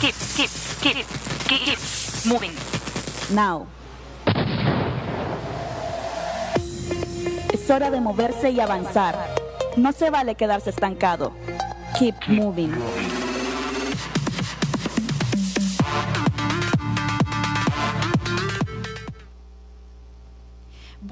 [0.00, 0.50] keep, keep,
[0.80, 1.06] keep,
[1.46, 1.78] keep, keep
[2.26, 2.52] moving.
[3.34, 3.66] Now.
[7.52, 9.14] Es hora de moverse y avanzar.
[9.76, 11.32] No se vale quedarse estancado.
[11.98, 12.72] Keep moving.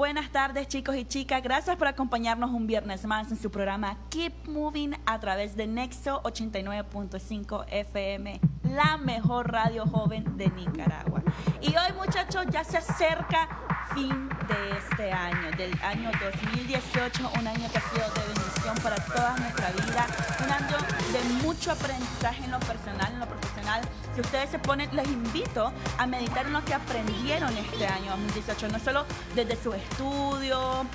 [0.00, 4.48] Buenas tardes chicos y chicas, gracias por acompañarnos un viernes más en su programa Keep
[4.48, 11.22] Moving a través de Nexo 89.5 FM, la mejor radio joven de Nicaragua.
[11.60, 13.48] Y hoy muchachos ya se acerca
[13.94, 18.96] fin de este año, del año 2018, un año que ha sido de bendición para
[18.96, 20.06] toda nuestra vida,
[20.44, 20.76] un año
[21.12, 23.82] de mucho aprendizaje en lo personal, en lo profesional.
[24.14, 28.68] Si ustedes se ponen, les invito a meditar en lo que aprendieron este año 2018,
[28.68, 30.86] no solo desde su estudio,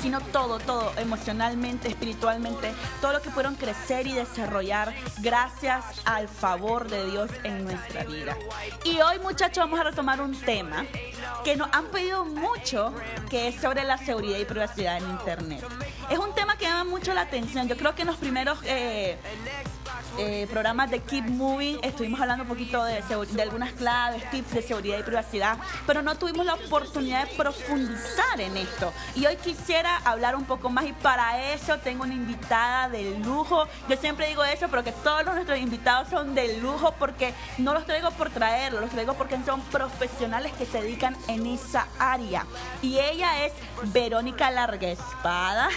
[0.00, 6.88] sino todo, todo, emocionalmente, espiritualmente, todo lo que pudieron crecer y desarrollar gracias al favor
[6.88, 8.36] de Dios en nuestra vida.
[8.84, 10.86] Y hoy muchachos vamos a retomar un tema
[11.44, 12.92] que nos han pedido mucho,
[13.28, 15.64] que es sobre la seguridad y privacidad en Internet.
[16.10, 17.68] Es un tema que llama mucho la atención.
[17.68, 19.16] Yo creo que en los primeros eh,
[20.18, 23.02] eh, programas de Keep Moving estuvimos hablando un poquito de,
[23.40, 28.56] algunas claves, tips de seguridad y privacidad, pero no tuvimos la oportunidad de profundizar en
[28.56, 28.92] esto.
[29.14, 33.66] Y hoy quisiera hablar un poco más y para eso tengo una invitada de lujo.
[33.88, 37.84] Yo siempre digo eso, pero que todos nuestros invitados son de lujo porque no los
[37.84, 42.46] traigo por traerlos, los traigo porque son profesionales que se dedican en esa área.
[42.82, 43.52] Y ella es
[43.92, 45.68] Verónica Larguespada.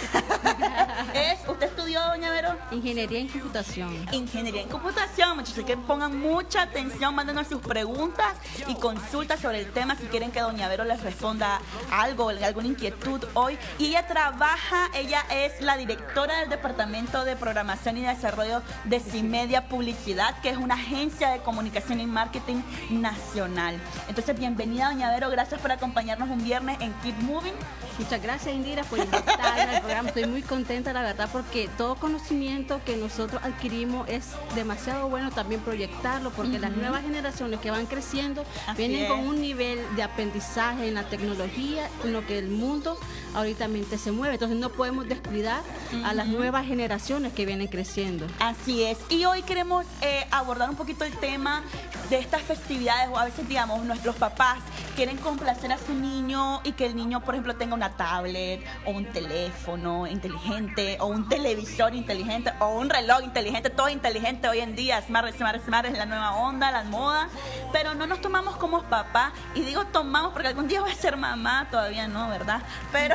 [1.14, 2.56] es, ¿Usted estudió, doña Vero?
[2.70, 4.06] Ingeniería en computación.
[4.20, 5.64] Ingeniería en computación, muchachos.
[5.64, 8.36] Que pongan mucha atención, mándenos sus preguntas
[8.68, 13.24] y consultas sobre el tema si quieren que doña Vero les responda algo, alguna inquietud
[13.32, 13.58] hoy.
[13.78, 19.68] Y ella trabaja, ella es la directora del Departamento de Programación y Desarrollo de Cimedia
[19.68, 23.80] Publicidad, que es una agencia de comunicación y marketing nacional.
[24.06, 25.30] Entonces, bienvenida, doña Vero.
[25.30, 27.54] Gracias por acompañarnos un viernes en Keep Moving.
[27.98, 30.08] Muchas gracias, Indira, por invitarme al programa.
[30.08, 35.60] Estoy muy contenta, la verdad, porque todo conocimiento que nosotros adquirimos es demasiado bueno también
[35.60, 38.44] proyectarlo, porque las nuevas generaciones que van creciendo
[38.76, 42.98] vienen con un nivel de aprendizaje en la tecnología, en lo que el mundo
[43.34, 43.68] ahorita
[43.98, 44.34] se mueve.
[44.34, 45.62] Entonces no podemos descuidar
[46.04, 48.26] a las nuevas generaciones que vienen creciendo.
[48.38, 48.98] Así es.
[49.08, 51.62] Y hoy queremos eh, abordar un poquito el tema
[52.08, 54.58] de estas festividades, o a veces, digamos, nuestros papás
[55.00, 58.90] quieren complacer a su niño y que el niño, por ejemplo, tenga una tablet o
[58.90, 64.76] un teléfono inteligente o un televisor inteligente o un reloj inteligente, todo inteligente hoy en
[64.76, 67.30] día, smart, smart, smart es la nueva onda, la moda,
[67.72, 71.16] pero no nos tomamos como papá y digo tomamos porque algún día voy a ser
[71.16, 72.60] mamá, todavía no, ¿verdad?
[72.92, 73.14] Pero,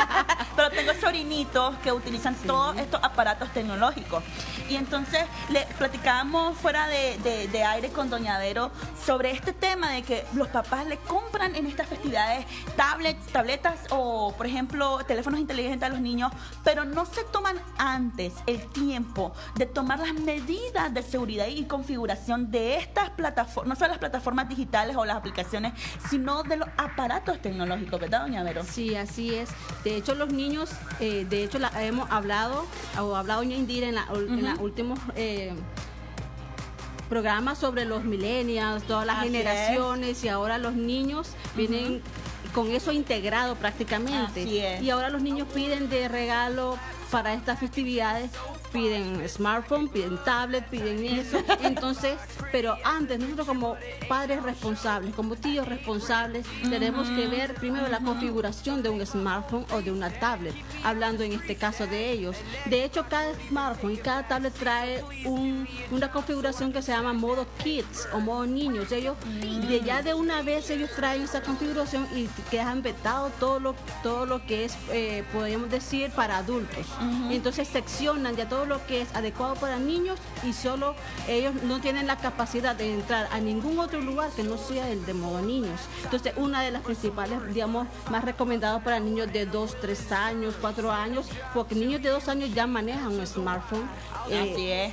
[0.56, 4.24] pero tengo sobrinitos que utilizan todos estos aparatos tecnológicos.
[4.70, 8.70] Y entonces le platicábamos fuera de, de, de aire con Doña Vero
[9.04, 12.46] sobre este tema de que los papás le compran en estas festividades
[12.76, 16.32] tablets, tabletas o, por ejemplo, teléfonos inteligentes a los niños,
[16.64, 22.50] pero no se toman antes el tiempo de tomar las medidas de seguridad y configuración
[22.50, 25.72] de estas plataformas, no solo las plataformas digitales o las aplicaciones,
[26.08, 28.62] sino de los aparatos tecnológicos, ¿verdad, doña Vero?
[28.64, 29.50] Sí, así es.
[29.84, 30.70] De hecho, los niños,
[31.00, 32.66] eh, de hecho, la, hemos hablado,
[33.00, 34.98] o hablado doña Indira en, los últimos...
[35.16, 35.54] Eh,
[37.08, 42.02] programas sobre los millennials, todas las generaciones y ahora los niños vienen
[42.52, 44.42] con eso integrado prácticamente.
[44.42, 46.78] Y ahora los niños piden de regalo
[47.10, 48.30] para estas festividades
[48.72, 51.38] piden smartphone, piden tablet, piden eso.
[51.62, 52.18] Entonces,
[52.52, 53.76] pero antes nosotros como
[54.08, 59.82] padres responsables, como tíos responsables, tenemos que ver primero la configuración de un smartphone o
[59.82, 62.36] de una tablet, hablando en este caso de ellos.
[62.66, 65.04] De hecho, cada smartphone y cada tablet trae
[65.90, 68.92] una configuración que se llama modo kids o modo niños.
[68.92, 69.16] Ellos,
[69.68, 74.26] de ya de una vez ellos traen esa configuración y quedan vetado todo lo, todo
[74.26, 76.86] lo que es, eh, podríamos decir, para adultos.
[77.30, 80.94] Entonces seccionan ya todo lo que es adecuado para niños y solo
[81.28, 85.04] ellos no tienen la capacidad de entrar a ningún otro lugar que no sea el
[85.06, 85.80] de modo niños.
[86.04, 90.90] Entonces, una de las principales, digamos, más recomendadas para niños de 2, 3 años, 4
[90.92, 93.88] años, porque niños de 2 años ya manejan un smartphone.
[94.26, 94.92] Así es.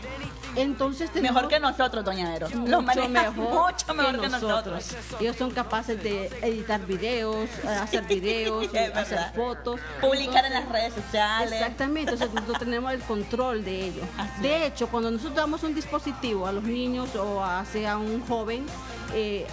[0.56, 2.50] Entonces mejor que nosotros, Doña Vero.
[2.50, 4.96] Mucho mejor, mucho mejor que, nosotros.
[5.19, 10.94] Ellos son capaces de editar videos, eh, hacer videos, hacer fotos, publicar en las redes
[10.94, 11.52] sociales.
[11.54, 14.02] Exactamente, entonces nosotros tenemos el control de ello.
[14.42, 17.63] de hecho, cuando nosotros damos un dispositivo a los niños o a,
[17.98, 18.66] un joven,
[19.13, 19.46] eh,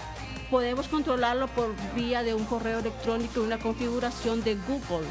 [0.50, 5.06] podemos controlarlo por vía de un correo electrónico y una configuración de Google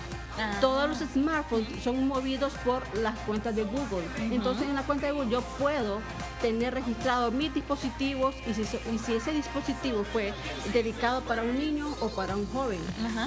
[0.60, 4.06] Todos los smartphones son movidos por las cuentas de Google.
[4.18, 6.00] Entonces en la cuenta de Google yo puedo
[6.42, 10.34] tener registrado mis dispositivos y si, si ese dispositivo fue
[10.74, 12.80] dedicado para un niño o para un joven.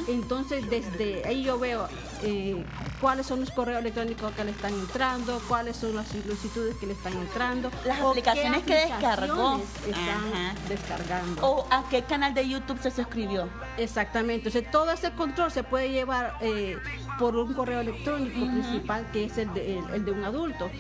[0.09, 1.89] Entonces desde ahí yo veo
[2.23, 2.63] eh,
[3.01, 6.95] cuáles son los correos electrónicos que le están entrando, cuáles son las solicitudes que le
[6.95, 11.47] están entrando, las aplicaciones que descargó, están descargando.
[11.47, 13.49] O a qué canal de YouTube se suscribió.
[13.77, 14.49] Exactamente.
[14.49, 16.77] Entonces todo ese control se puede llevar eh,
[17.19, 20.71] por un correo electrónico principal que es el de, el de un adulto.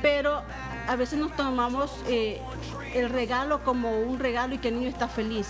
[0.00, 0.42] Pero
[0.88, 2.40] a veces nos tomamos eh,
[2.94, 5.48] el regalo como un regalo y que el niño está feliz.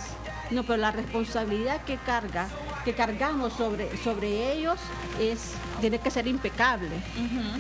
[0.51, 2.47] No, pero la responsabilidad que carga,
[2.85, 4.79] que cargamos sobre, sobre ellos
[5.19, 6.91] es tiene que ser impecable,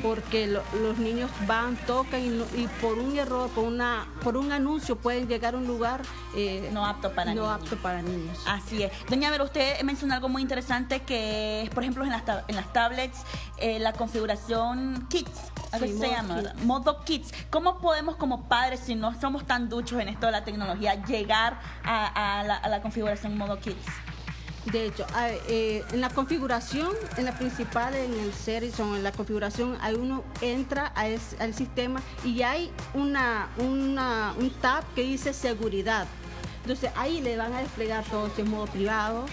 [0.01, 5.27] porque los niños van, tocan y, por un error, por una, por un anuncio pueden
[5.27, 6.03] llegar a un lugar
[6.37, 7.63] eh, no apto para no niños.
[7.63, 8.39] apto para niños.
[8.47, 8.93] Así es.
[9.09, 12.73] Doña Vera, usted mencionó algo muy interesante que es, por ejemplo, en las, en las
[12.73, 13.19] tablets,
[13.57, 15.31] eh, la configuración Kids,
[15.73, 17.33] así se llama, modo Kids.
[17.51, 21.59] ¿Cómo podemos como padres, si no somos tan duchos en esto de la tecnología, llegar
[21.85, 23.87] a, la, a la configuración modo Kids?
[24.67, 25.05] De hecho,
[25.49, 29.95] eh, en la configuración, en la principal, en el series o en la configuración, hay
[29.95, 36.07] uno entra al sistema y hay una, una, un tab que dice seguridad.
[36.63, 39.25] Entonces ahí le van a desplegar todo si es modo privado,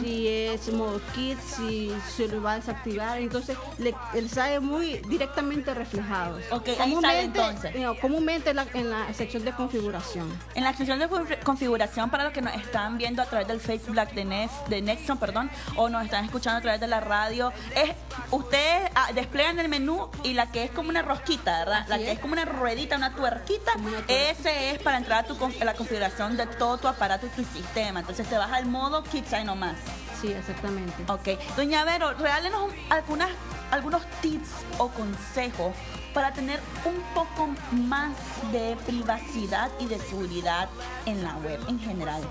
[0.00, 3.18] si es modo kit, si se lo va a desactivar.
[3.18, 3.94] Entonces le,
[4.28, 6.38] sale muy directamente reflejado.
[6.50, 7.74] Ok, ahí sale entonces.
[8.00, 10.30] comúnmente en la, sección de configuración.
[10.54, 11.08] En la sección de
[11.44, 15.18] configuración, para los que nos están viendo a través del Facebook de, Next, de Nexon,
[15.18, 17.90] perdón, o nos están escuchando a través de la radio, es
[18.30, 21.86] ustedes ah, desplegan el menú y la que es como una rosquita, ¿verdad?
[21.88, 22.18] la que es.
[22.18, 23.72] como una ruedita, una tuerquita,
[24.08, 27.44] ese es para entrar a, tu, a la configuración de todo tu aparato y tu
[27.44, 28.00] sistema.
[28.00, 29.76] Entonces te vas al modo Kids ahí nomás.
[30.20, 31.04] Sí, exactamente.
[31.08, 31.40] Ok.
[31.56, 33.30] Doña Vero, regálenos algunas,
[33.70, 35.74] algunos tips o consejos
[36.12, 38.14] para tener un poco más
[38.52, 40.68] de privacidad y de seguridad
[41.06, 42.22] en la web en general.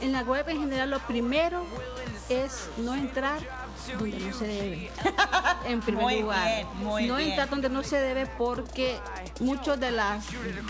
[0.00, 1.64] En la web en general lo primero
[2.28, 3.40] es no entrar
[3.98, 4.90] donde no se debe.
[5.66, 8.98] En primer lugar, no entrar donde no se debe porque
[9.40, 10.24] muchas de las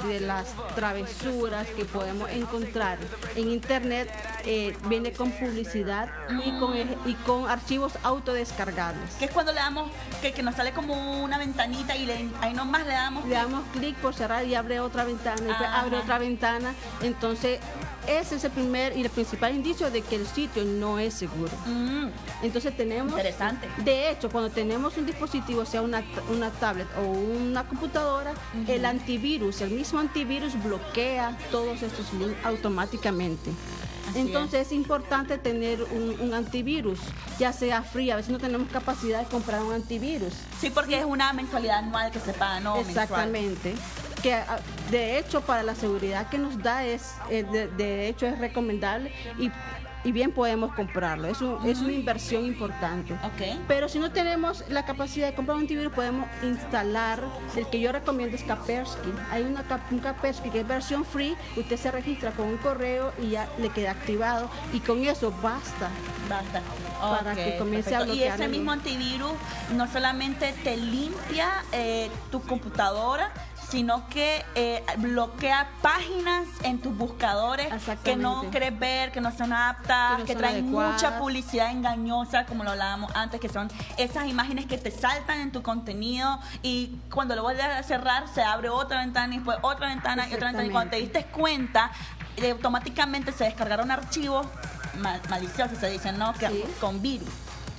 [0.04, 2.98] de las travesuras que podemos encontrar
[3.36, 4.12] en internet
[4.44, 6.10] eh, viene con publicidad
[6.44, 6.76] y con
[7.06, 9.14] y con archivos autodescargables.
[9.14, 12.52] Que es cuando le damos que, que nos sale como una ventanita y le, ahí
[12.52, 16.18] nomás le damos le damos clic por cerrar y abre otra ventana y abre otra
[16.18, 16.74] ventana.
[17.02, 17.60] Entonces
[18.06, 21.52] ese es el primer y el principal indicio de que el sitio no es seguro.
[21.66, 22.08] Mm.
[22.42, 23.12] Entonces tenemos...
[23.12, 23.68] Interesante.
[23.78, 28.34] De hecho, cuando tenemos un dispositivo, sea una, una tablet o una computadora,
[28.66, 33.50] el antivirus, el mismo antivirus bloquea todos estos links automáticamente.
[34.14, 34.72] Entonces es.
[34.72, 36.98] importante tener un, antivirus,
[37.38, 38.10] ya sea free.
[38.10, 40.32] A veces no tenemos capacidad de comprar un antivirus.
[40.60, 42.76] Sí, porque es una mensualidad anual que se paga, ¿no?
[42.76, 43.74] Exactamente
[44.22, 47.44] que ah, de hecho para la seguridad que nos da es, eh,
[47.76, 49.50] de, hecho es recomendable y
[50.02, 51.28] y bien podemos comprarlo.
[51.28, 53.14] Es, es una inversión importante.
[53.34, 53.62] Okay.
[53.68, 57.22] Pero si no tenemos la capacidad de comprar un antivirus, podemos instalar
[57.56, 59.12] el que yo recomiendo es Kaspersky.
[59.30, 61.36] Hay una, un Kaspersky que es versión free.
[61.56, 64.50] Usted se registra con un correo y ya le queda activado.
[64.72, 65.90] Y con eso basta.
[66.28, 66.62] Basta.
[67.00, 68.38] Para que comience a bloquear.
[68.38, 69.32] Y ese mismo antivirus
[69.74, 73.32] no solamente te limpia eh, tu computadora,
[73.70, 77.72] sino que eh, bloquea páginas en tus buscadores
[78.02, 82.70] que no quieres ver, que no son aptas, que, traen mucha publicidad engañosa, como lo
[82.70, 87.42] hablábamos antes, que son esas imágenes que te saltan en tu contenido y cuando lo
[87.42, 90.66] vuelves a cerrar se abre otra ventana y después otra ventana y otra ventana.
[90.66, 91.90] Y cuando te diste cuenta
[92.36, 94.46] eh, automáticamente se descargaron archivos
[95.28, 96.32] maliciosos, se dicen, ¿no?
[96.34, 97.28] Que, Con virus.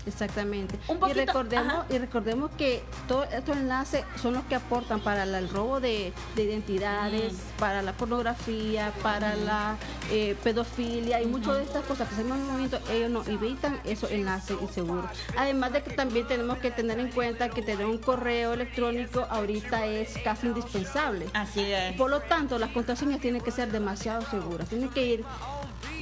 [0.05, 0.79] Exactamente.
[1.09, 5.79] y recordemos y recordemos que todos estos enlaces son los que aportan para el robo
[5.79, 9.77] de, identidades, para la pornografía, para la
[10.11, 13.79] eh, pedofilia y muchas de estas cosas que se en el momento ellos no evitan
[13.83, 15.05] esos enlaces inseguros.
[15.37, 19.85] Además de que también tenemos que tener en cuenta que tener un correo electrónico ahorita
[19.85, 21.27] es casi indispensable.
[21.33, 21.95] Así es.
[21.95, 24.69] Por lo tanto, las contraseñas tienen que ser demasiado seguras.
[24.69, 25.25] Tienen que ir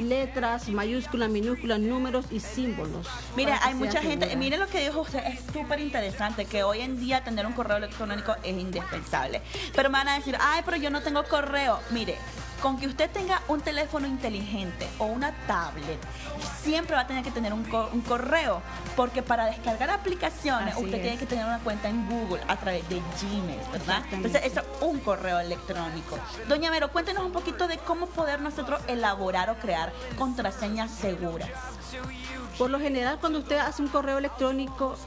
[0.04, 3.08] letras, mayúsculas, minúsculas, números y símbolos.
[3.36, 7.00] Mira, hay mucha gente, mire lo que dijo usted, es súper interesante que hoy en
[7.00, 9.42] día tener un correo electrónico es indispensable.
[9.76, 11.80] Pero me van a decir, ay, pero yo no tengo correo.
[11.92, 12.18] Mire,
[12.62, 16.00] con que usted tenga un teléfono inteligente o una tablet,
[16.62, 17.64] siempre va a tener que tener un,
[18.02, 18.62] correo,
[18.96, 23.02] porque para descargar aplicaciones usted tiene que tener una cuenta en Google a través de
[23.22, 24.04] Gmail, ¿verdad?
[24.12, 26.18] Entonces, eso es un correo electrónico.
[26.48, 31.50] Doña Vero, cuéntenos un poquito de cómo poder nosotros elaborar o crear contraseñas seguras.
[32.58, 34.98] Por lo general, cuando usted hace un correo electrónico,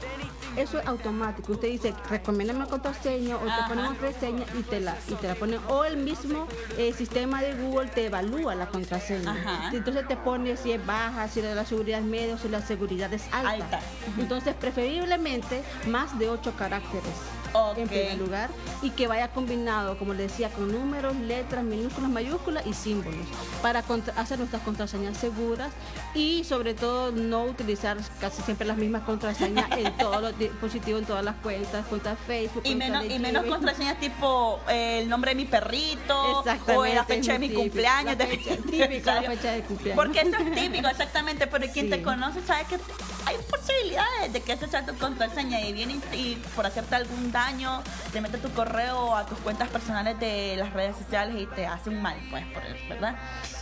[0.57, 1.53] eso es automático.
[1.53, 5.27] Usted dice, recomiéndame una contraseña o te ponen una reseña y te la, y te
[5.27, 5.59] la ponen.
[5.67, 9.71] O el mismo eh, sistema de Google te evalúa la contraseña.
[9.73, 13.23] Entonces te pone si es baja, si la seguridad es media, si la seguridad es
[13.31, 13.79] alta.
[14.17, 17.42] Entonces, preferiblemente más de ocho caracteres
[17.75, 18.49] en primer lugar
[18.81, 23.25] y que vaya combinado, como le decía, con números, letras, minúsculas, mayúsculas y símbolos
[23.61, 23.83] para
[24.15, 25.71] hacer nuestras contraseñas seguras
[26.13, 31.07] y sobre todo no utilizar casi siempre las mismas contraseñas en todos los dispositivos, en
[31.07, 32.63] todas las cuentas, cuentas Facebook.
[32.65, 36.43] Y menos, y menos contraseñas tipo eh, el nombre de mi perrito
[36.75, 38.17] o la fecha de mi cumpleaños.
[38.17, 40.03] La fecha, típica, la fecha de cumpleaños.
[40.03, 42.77] Porque eso es típico, exactamente, pero quien te conoce sabe que
[43.25, 47.81] hay posibilidades de que esa sea tu contraseña y viene y por hacerte algún daño
[48.11, 51.89] te mete tu correo a tus cuentas personales de las redes sociales y te hace
[51.89, 53.15] un mal, pues, por eso, ¿verdad?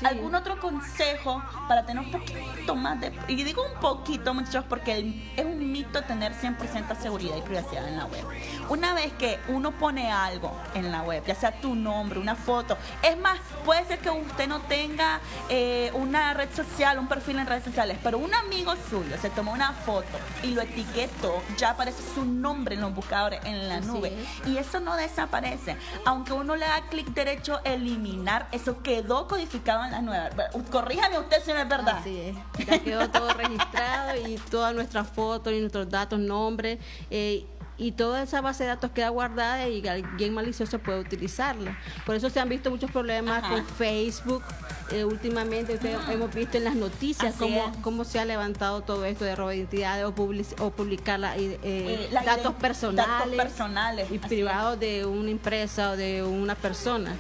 [0.03, 3.11] ¿Algún otro consejo para tener un poquito más de...
[3.27, 7.97] Y digo un poquito, muchachos, porque es un mito tener 100% seguridad y privacidad en
[7.97, 8.25] la web.
[8.69, 12.77] Una vez que uno pone algo en la web, ya sea tu nombre, una foto,
[13.03, 17.47] es más, puede ser que usted no tenga eh, una red social, un perfil en
[17.47, 22.01] redes sociales, pero un amigo suyo se tomó una foto y lo etiquetó, ya aparece
[22.13, 24.13] su nombre en los buscadores en la nube.
[24.45, 25.77] Y eso no desaparece.
[26.05, 30.29] Aunque uno le da clic derecho eliminar, eso quedó codificado en la nueva.
[30.71, 31.97] Corríjame usted si no es verdad.
[31.99, 32.65] Así es.
[32.65, 36.79] Ya quedó todo registrado y todas nuestras fotos y nuestros datos, nombres.
[37.09, 37.45] Eh,
[37.81, 41.79] y toda esa base de datos queda guardada y alguien malicioso puede utilizarla.
[42.05, 44.43] Por eso se han visto muchos problemas con Facebook.
[44.91, 49.35] Eh, últimamente hemos visto en las noticias cómo, cómo, se ha levantado todo esto de
[49.35, 55.31] robo de identidades o, o publicar eh, eh, datos, personales personales y privados de una
[55.31, 57.15] empresa o de una persona.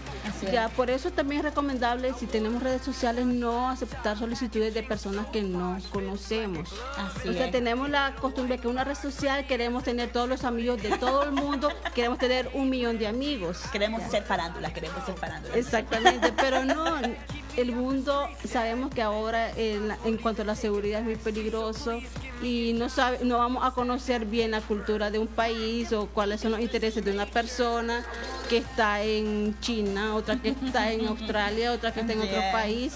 [0.51, 5.27] ya por eso también es recomendable si tenemos redes sociales no aceptar solicitudes de personas
[5.27, 6.69] que no conocemos.
[7.27, 10.97] o sea, tenemos la costumbre que una red social queremos tener todos los amigos de
[10.99, 13.61] todo el mundo, queremos tener un millón de amigos.
[13.71, 15.57] Queremos ser farándulas, queremos ser farándulas.
[15.57, 16.97] Exactamente, pero no,
[17.55, 22.01] el mundo sabemos que ahora en, cuanto a la seguridad es muy peligroso
[22.43, 26.41] y no sabe, no vamos a conocer bien la cultura de un país o cuáles
[26.41, 28.03] son los intereses de una persona
[28.49, 32.93] que está en China, otra que está en Australia, otra que está en otro país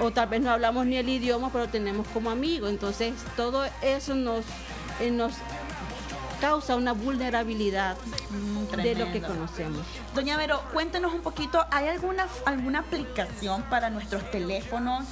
[0.00, 2.70] o tal vez no hablamos ni el idioma, pero tenemos como amigos.
[2.70, 4.44] Entonces, todo eso nos,
[5.00, 5.34] eh, nos
[6.42, 7.96] causa una vulnerabilidad
[8.30, 9.86] mm, de lo que conocemos.
[10.12, 15.04] Doña Vero, cuéntenos un poquito, ¿hay alguna, alguna aplicación para nuestros teléfonos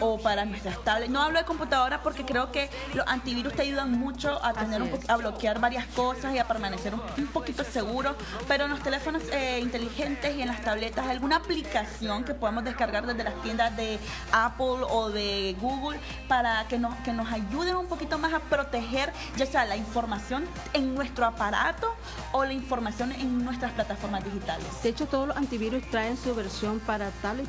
[0.00, 1.12] o para nuestras tablets?
[1.12, 5.16] No hablo de computadora porque creo que los antivirus te ayudan mucho a tener a
[5.16, 8.16] bloquear varias cosas y a permanecer un, poquito seguro,
[8.46, 13.04] pero en los teléfonos eh, inteligentes y en las tabletas, ¿alguna aplicación que podamos descargar
[13.06, 13.98] desde las tiendas de
[14.32, 19.12] Apple o de Google para que nos, que nos ayuden un poquito más a proteger
[19.36, 20.46] ya sea la información
[20.78, 21.94] en nuestro aparato
[22.32, 24.66] o la información en nuestras plataformas digitales.
[24.82, 27.48] De hecho, todos los antivirus traen su versión para tablet y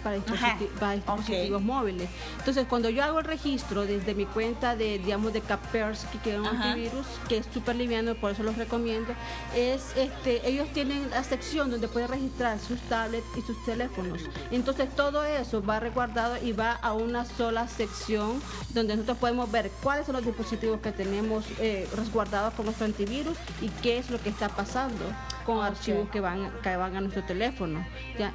[0.79, 2.09] para, dispositivos móviles.
[2.37, 6.39] Entonces, cuando yo hago el registro desde mi cuenta de, digamos, de Kaspersky, que es
[6.39, 9.13] un antivirus que es súper liviano, por eso los recomiendo,
[9.55, 14.21] es este, ellos tienen la sección donde puede registrar sus tablets y sus teléfonos.
[14.51, 18.41] Entonces, todo eso va resguardado y va a una sola sección
[18.73, 23.18] donde nosotros podemos ver cuáles son los dispositivos que tenemos eh, resguardados con nuestro antivirus
[23.61, 25.05] y qué es lo que está pasando
[25.45, 27.85] con archivos que van, que van a nuestro teléfono.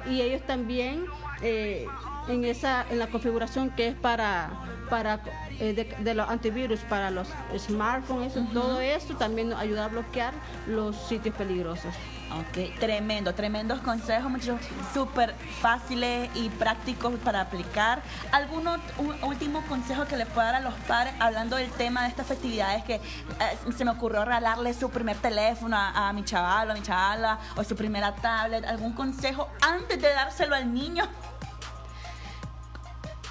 [0.09, 1.05] Y ellos también
[1.41, 1.87] eh,
[2.27, 4.49] en, esa, en la configuración que es para,
[4.89, 5.19] para
[5.59, 7.27] eh, de, los antivirus para los
[7.57, 10.33] smartphones, todo esto también nos ayuda a bloquear
[10.67, 11.93] los sitios peligrosos.
[12.31, 14.59] Ok, tremendo, tremendos consejos, muchos
[14.93, 18.01] súper fáciles y prácticos para aplicar.
[18.31, 18.67] ¿Algún
[19.21, 22.83] último consejo que le pueda dar a los padres hablando del tema de estas festividades
[22.83, 23.01] que eh,
[23.77, 27.63] se me ocurrió regalarle su primer teléfono a, mi chaval o a mi chavala o
[27.63, 28.65] su primera tablet?
[28.65, 31.03] ¿Algún consejo antes de dárselo al niño?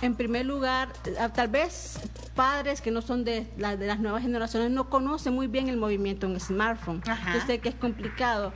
[0.05, 1.99] En primer lugar, eh, tal vez
[2.35, 6.27] padres que no son de, de las nuevas generaciones no conocen muy bien el movimiento
[6.27, 7.03] en smartphone.
[7.07, 8.53] Yo sé que es complicado,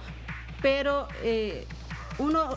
[0.60, 1.66] pero eh,
[2.18, 2.50] uno,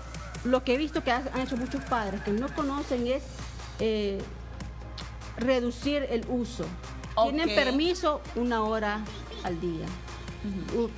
[0.43, 3.23] lo que he visto que han hecho muchos padres que no conocen es
[3.79, 4.21] eh,
[5.37, 6.65] reducir el uso.
[7.23, 8.99] Tienen permiso una hora
[9.45, 9.85] al día.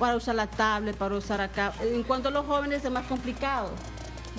[0.00, 1.72] Para usar la tablet, para usar acá.
[1.80, 3.70] En cuanto a los jóvenes es más complicado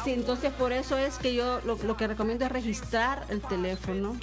[0.03, 4.15] Sí, entonces por eso es que yo lo, que recomiendo es registrar el teléfono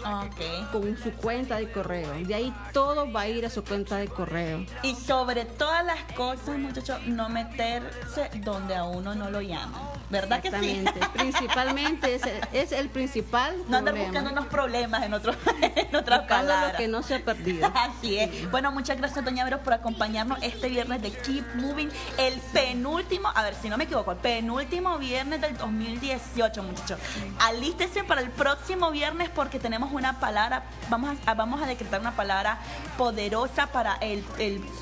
[0.70, 2.12] con su cuenta de correo.
[2.24, 4.64] De ahí todo va a ir a su cuenta de correo.
[4.82, 9.80] Y sobre todas las cosas, muchachos, no meterse donde a uno no lo llaman.
[10.12, 10.84] ¿Verdad que sí?
[11.14, 13.56] Principalmente es, es el principal.
[13.68, 16.72] No andar buscando unos problemas en, otro, en otras palabras.
[16.72, 17.72] lo que no se ha perdido.
[17.74, 18.50] Así es.
[18.50, 23.42] Bueno, muchas gracias, doña Vero, por acompañarnos este viernes de Keep Moving, el penúltimo, a
[23.42, 26.98] ver si no me equivoco, el penúltimo viernes del 2018, muchachos.
[27.40, 32.16] Alístese para el próximo viernes porque tenemos una palabra, vamos a, vamos a decretar una
[32.16, 32.58] palabra
[32.98, 34.24] poderosa para, el,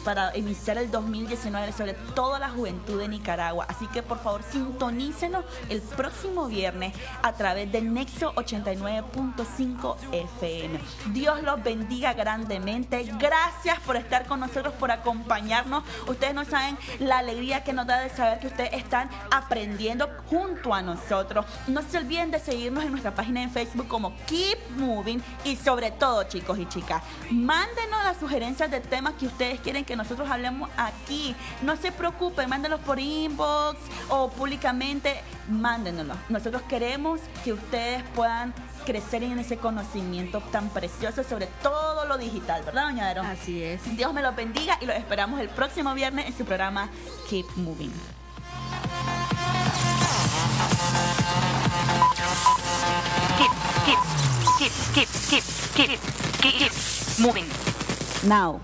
[0.05, 3.67] para iniciar el 2019 sobre toda la juventud de Nicaragua.
[3.69, 10.81] Así que por favor, sintonícenos el próximo viernes a través de Nexo 89.5 FM.
[11.13, 13.05] Dios los bendiga grandemente.
[13.19, 15.85] Gracias por estar con nosotros, por acompañarnos.
[16.07, 20.70] Ustedes no saben la alegría que nos da de saber que ustedes están aprendiendo junto
[20.75, 21.45] a nosotros.
[21.67, 25.91] No se olviden de seguirnos en nuestra página en Facebook como Keep Moving y sobre
[25.91, 30.71] todo, chicos y chicas, mándenos las sugerencias de temas que ustedes quieren que nosotros hablemos
[30.77, 31.35] aquí.
[31.63, 36.17] No se preocupen, mándenos por inbox o públicamente, mándenos.
[36.29, 42.63] Nosotros queremos que ustedes puedan crecer en ese conocimiento tan precioso sobre todo lo digital,
[42.65, 43.23] ¿verdad, doña Vero?
[43.23, 43.97] Así es.
[43.97, 46.89] Dios me lo bendiga y los esperamos el próximo viernes en su programa
[47.29, 48.20] Keep Moving.
[53.39, 53.53] Keep,
[53.87, 53.99] keep,
[54.59, 55.45] keep, keep, keep,
[55.75, 56.01] keep,
[56.41, 56.73] keep, keep
[57.19, 57.47] moving.
[58.27, 58.61] Now.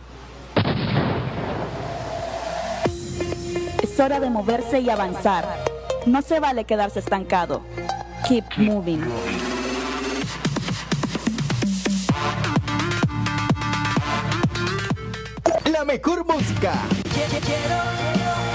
[3.83, 5.45] Es hora de moverse y avanzar.
[6.07, 7.63] No se vale quedarse estancado.
[8.29, 9.03] Keep moving.
[15.71, 16.73] La mejor música.
[17.19, 18.46] La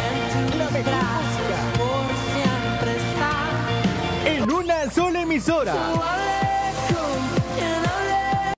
[4.93, 6.30] sola emisora.